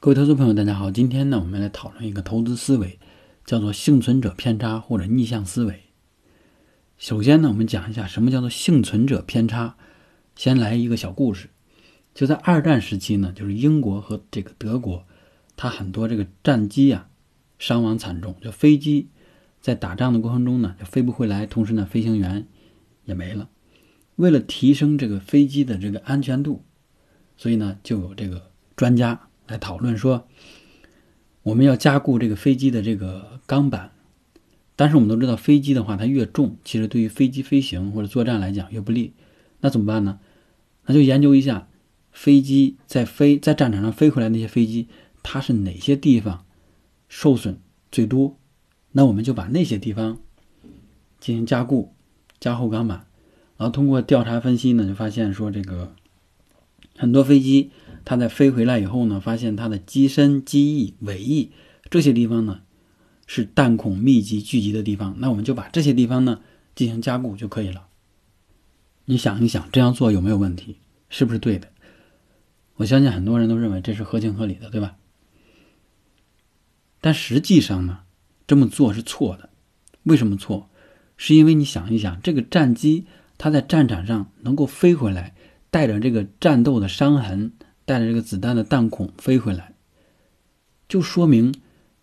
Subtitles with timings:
[0.00, 0.92] 各位投资朋友，大家好。
[0.92, 3.00] 今天呢，我们来讨论一个投资思维，
[3.44, 5.82] 叫做幸存者偏差或者逆向思维。
[6.96, 9.74] 首先呢，我们讲一下什么叫做幸存者偏差。
[10.36, 11.48] 先来一个小故事，
[12.14, 15.04] 就在二战时期呢，就是英国和这个德国，
[15.56, 17.08] 它很多这个战机啊
[17.58, 19.08] 伤亡惨重，就飞机
[19.60, 22.46] 在打仗的过程中呢就飞不回来，同时呢飞行员
[23.04, 23.50] 也没了。
[24.14, 26.62] 为了提升这个飞机的这个安全度，
[27.36, 29.27] 所以呢就有这个专家。
[29.48, 30.28] 来讨论说，
[31.42, 33.90] 我们要加固这个飞机的这个钢板，
[34.76, 39.14] 但是我们都知道，飞机的话它越重，其实对于飞机飞行或者作战来讲越不利。
[39.60, 40.20] 那怎么办呢？
[40.84, 41.66] 那就研究一下
[42.12, 44.88] 飞机在飞在战场上飞回来那些飞机，
[45.22, 46.44] 它是哪些地方
[47.08, 47.58] 受损
[47.90, 48.36] 最多？
[48.92, 50.18] 那我们就把那些地方
[51.18, 51.94] 进行加固，
[52.38, 53.06] 加厚钢板，
[53.56, 55.94] 然后通过调查分析呢，就发现说这个
[56.96, 57.70] 很多飞机。
[58.08, 61.50] 它在飞回来以后呢，发现它的机身、机翼、尾翼
[61.90, 62.62] 这些地方呢，
[63.26, 65.14] 是弹孔密集聚集的地方。
[65.18, 66.40] 那我们就把这些地方呢
[66.74, 67.86] 进行加固就可以了。
[69.04, 70.76] 你想一想，这样做有没有问题？
[71.10, 71.68] 是不是对的？
[72.76, 74.96] 我相信很多人都认为这是合情合理的，对吧？
[77.02, 77.98] 但实际上呢，
[78.46, 79.50] 这么做是错的。
[80.04, 80.70] 为什么错？
[81.18, 83.04] 是因为你想一想，这个战机
[83.36, 85.34] 它在战场上能够飞回来，
[85.70, 87.52] 带着这个战斗的伤痕。
[87.88, 89.72] 带着这个子弹的弹孔飞回来，
[90.86, 91.54] 就说明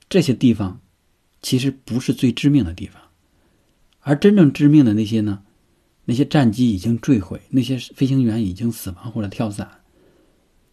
[0.10, 0.82] 这些地方
[1.44, 3.00] 其实不是最致命的地方，
[4.00, 5.44] 而真正致命的那些呢，
[6.06, 9.70] 那些战机已经坠毁，那些飞行员已经死亡或者跳伞，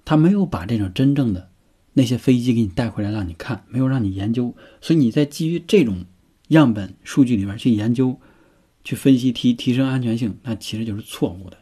[0.02, 1.50] 他没有把这种真正的
[1.92, 6.06] 那些飞机给你带回来让你看，没有让你研究，所以你在基于这种
[6.48, 8.18] 样本数据里边去研究、
[8.82, 11.58] 去分析、提提升安全性，那其实就是错误的。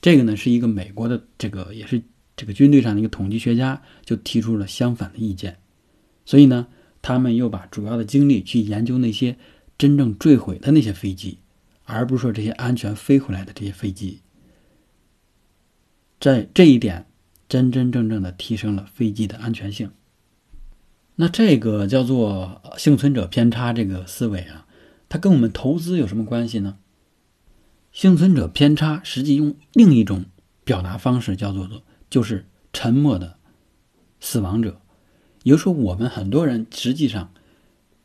[0.00, 2.02] 这个呢是一个美国的这个也是
[2.36, 5.58] 这个军队上的一个统计学家就提出了相反的意见，
[6.24, 6.66] 所以呢
[7.02, 9.36] 他们又把主要的精力去研究那些
[9.78, 11.38] 真正坠毁的那些飞机，
[11.84, 14.20] 而不是说这些安全飞回来的这些飞机。
[16.18, 17.06] 在这一点
[17.48, 19.90] 真真正正的提升了飞机的安全性。
[21.16, 24.66] 那这个叫做幸存者偏差这个思维啊，
[25.08, 26.78] 它跟我们投资有什么关系呢？
[27.96, 30.26] 幸存者偏差实际用另一种
[30.64, 33.38] 表达方式叫做做，就是沉默的
[34.20, 34.82] 死亡者。
[35.44, 37.32] 也就是说，我们很多人实际上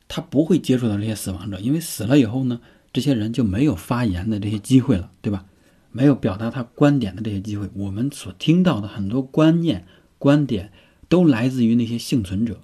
[0.08, 5.44] 他不会接触到这些死亡者，因为死了以后呢，这些人就没有发言的这些机会了，对吧？
[5.90, 7.68] 没有表达他观点的这些机会。
[7.74, 9.86] 我们所听到的很多观念、
[10.16, 10.72] 观点
[11.10, 12.62] 都来自于那些幸存者，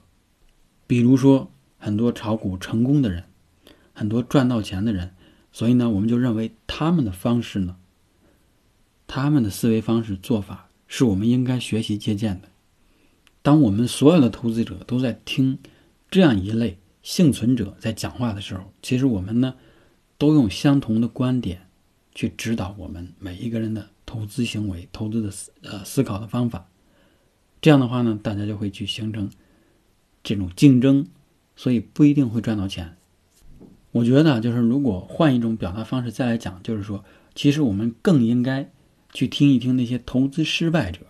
[0.86, 3.24] 比如说很多炒股成功的人，
[3.92, 5.10] 很多赚到钱的人。
[5.52, 7.76] 所以呢，我们就认为他们的方式呢，
[9.06, 12.48] 他们的思维方式做法是我们应该学习借鉴的。
[13.42, 15.58] 当我们所有的投资者都在听
[16.10, 19.54] 这样一类幸存者在讲话的时候，其实我们呢，
[20.18, 21.66] 都用相同的观点
[22.14, 26.68] 去指导我们每一个人的投资行为、投资的思呃思考的方法。
[27.60, 29.30] 这样的话呢，大家就会去形成
[30.22, 31.06] 这种竞争，
[31.56, 32.96] 所以不一定会赚到钱。
[33.98, 37.04] 我觉得就是，如果换一种表达方式再来讲，就是说，
[37.34, 38.70] 其实我们更应该
[39.12, 41.00] 去听一听那些投资失败者，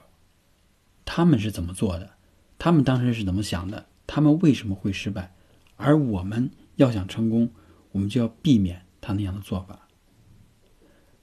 [1.04, 2.12] 他们是怎么做的，
[2.58, 5.34] 他们当时是怎么想的，他们为什么会失败，
[5.76, 7.50] 而我们要想成功，
[7.92, 9.86] 我们就要避免他那样的做法。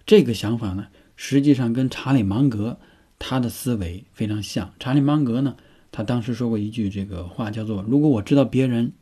[0.05, 2.77] 这个想法呢，实际上跟查理芒格
[3.17, 4.71] 他的思维非常像。
[4.79, 5.55] 查理芒格呢，
[5.91, 8.93] 他当时说过一句这个话，叫做：“如果我知道别人。”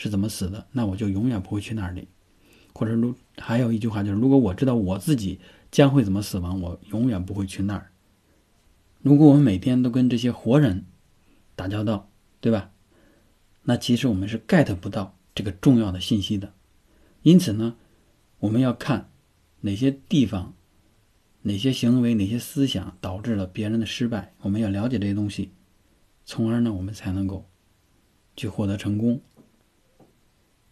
[0.00, 0.66] 是怎么死的？
[0.72, 2.08] 那我就永远不会去那里。
[2.72, 5.40] 或者如还有一句话就是：如果我知道我自己
[5.70, 7.90] 将会怎么死亡，我永远不会去那儿。
[9.02, 10.86] 如果我们每天都跟这些活人
[11.54, 12.08] 打交道，
[12.40, 12.70] 对吧？
[13.64, 16.54] 那其实我们是 get 不到这个重要的信息的。
[17.20, 17.76] 因此呢，
[18.38, 19.10] 我们要看
[19.60, 20.54] 哪些地方、
[21.42, 25.50] 哪些行为、哪些思想导致了别人的失败，我们要了解这些东西，
[26.24, 27.46] 从而呢，我们才能够
[28.34, 29.20] 去获得成功。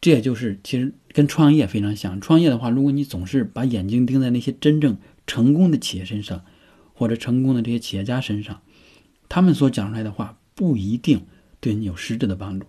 [0.00, 2.20] 这也就是其实跟创业非常像。
[2.20, 4.96] 创业的话，如果你总是把眼睛盯在那些真正
[5.26, 6.44] 成功的企业身上，
[6.94, 8.62] 或者成功的这些企业家身上，
[9.28, 11.26] 他们所讲出来的话不一定
[11.58, 12.66] 对你有实质的帮助。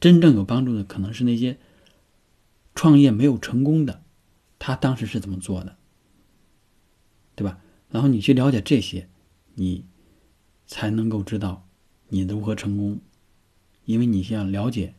[0.00, 1.58] 真正有帮助的可能是那些
[2.74, 4.02] 创业没有成功的，
[4.58, 5.76] 他当时是怎么做的，
[7.34, 7.58] 对吧？
[7.90, 9.08] 然后你去了解这些，
[9.54, 9.84] 你
[10.66, 11.68] 才能够知道
[12.08, 13.00] 你如何成功，
[13.84, 14.94] 因为你想了解。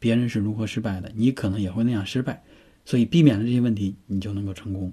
[0.00, 2.42] 别人是如何失败的，你可能也会那样失败，
[2.84, 4.92] 所以避免了这些问题，你就能够成功。